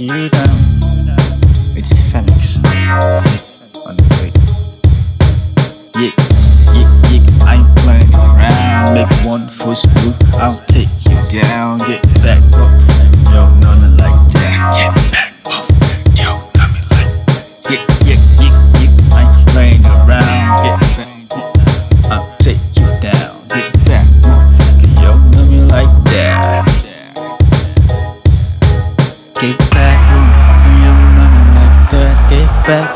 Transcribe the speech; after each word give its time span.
you 0.00 0.08
down. 0.08 1.18
It's 1.74 1.92
Femix 2.10 2.58
on 3.86 3.96
the 3.96 4.04
way. 4.18 4.30
Yeah, 5.98 6.14
yeah, 6.72 6.88
yeah, 7.10 7.44
I 7.44 7.56
ain't 7.56 7.72
playing 7.78 8.14
around. 8.14 8.94
Make 8.94 9.10
one 9.26 9.48
first 9.48 9.86
move, 9.96 10.16
I'll 10.34 10.62
take 10.66 10.88
you 11.08 11.40
down. 11.40 11.78
Get 11.78 12.07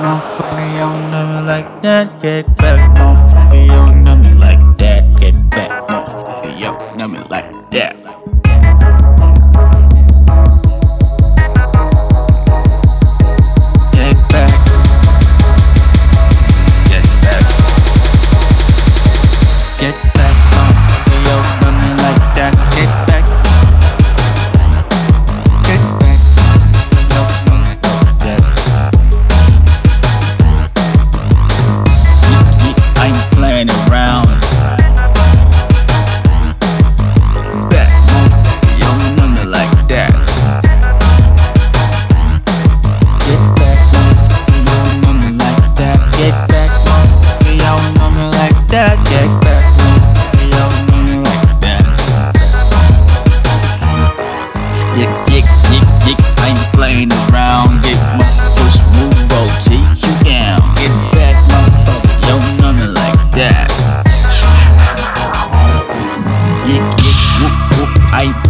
Get 0.00 0.06
back, 0.06 0.22
motherfucker, 0.22 0.78
yo, 0.78 1.10
nothing 1.10 1.44
like 1.44 1.82
that. 1.82 2.22
Get 2.22 2.56
back, 2.56 2.96
motherfucker, 2.96 3.66
yo, 3.66 3.92
nothing 4.00 4.40
like 4.40 4.78
that. 4.78 5.20
Get 5.20 5.50
back, 5.50 5.70
motherfucker, 5.88 6.58
yo, 6.58 6.72
nothing 6.96 7.28
like 7.28 7.70
that. 7.72 8.39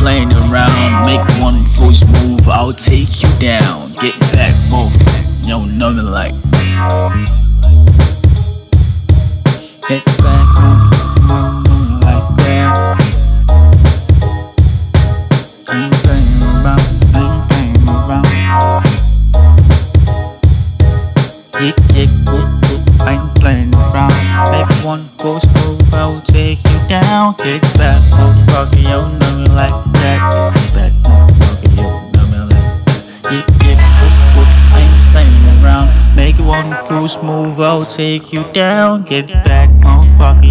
Playing 0.00 0.32
around. 0.32 1.04
Make 1.04 1.20
one 1.40 1.64
first 1.64 2.08
move, 2.08 2.48
I'll 2.48 2.72
take 2.72 3.22
you 3.22 3.28
down. 3.38 3.92
Get 4.00 4.18
back, 4.32 4.54
motherfucker, 4.72 5.46
yo, 5.48 5.64
nothing 5.64 6.10
like 6.10 6.32
Get 9.88 10.04
back, 10.24 10.46
motherfucker, 10.56 10.99
move, 26.00 26.16
I'll 26.16 26.20
take 26.22 26.58
you 26.64 26.78
down. 26.88 27.34
Get 27.38 27.62
back, 27.76 28.00
motherfucker, 28.12 28.82
yo, 28.84 29.08
nothing 29.18 29.54
like 29.54 29.74
that. 30.00 30.18
Get 30.54 30.74
back, 30.74 30.92
motherfucker, 31.04 31.76
yo, 31.76 31.88
nothing 32.14 32.48
like 32.48 32.84
that. 32.84 33.32
Yick, 33.32 33.46
yick, 33.62 33.78
whoop, 34.00 34.14
whoop, 34.36 34.50
I 34.72 34.80
ain't 34.80 34.96
playing 35.12 35.64
around. 35.64 35.88
Make 36.16 36.38
one 36.38 36.70
false 36.88 37.22
move, 37.22 37.60
I'll 37.60 37.82
take 37.82 38.32
you 38.32 38.44
down. 38.52 39.02
Get 39.02 39.28
back, 39.28 39.68
motherfucker, 39.70 40.49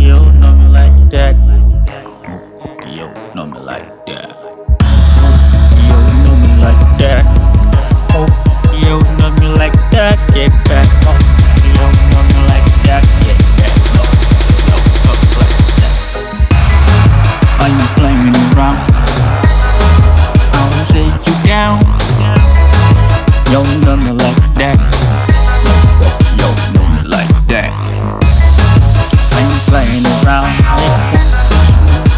Yo, 23.52 23.64
me 23.64 24.12
like 24.14 24.44
that. 24.54 24.78
Yo, 26.38 26.50
me 26.78 27.02
like 27.10 27.34
that. 27.50 27.74
I 29.34 29.42
ain't 29.42 29.62
playing 29.66 30.06
around. 30.22 30.46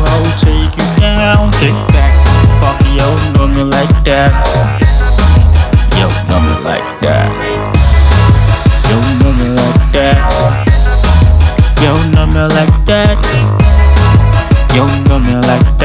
I'll 0.04 0.28
take 0.44 0.76
you 0.76 0.88
down. 1.00 1.48
Get 1.64 1.72
back. 1.96 2.12
Fuck 2.60 2.84
yo, 3.00 3.08
me 3.48 3.64
like 3.64 3.96
that. 4.04 4.32
Yo, 5.96 6.08
me 6.44 6.56
like 6.68 7.00
that. 7.00 7.32
Yo, 8.90 9.00
me 9.24 9.56
like 9.56 9.80
that. 9.94 10.20
Yo, 11.80 11.94
me 12.28 12.44
like 12.44 12.76
that. 12.86 13.16
Yo, 14.76 14.84
me 15.20 15.36
like 15.48 15.78
that. 15.78 15.81